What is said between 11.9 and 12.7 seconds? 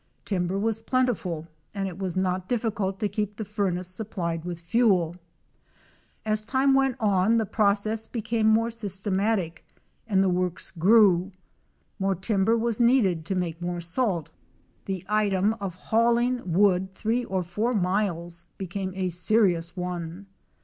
More timber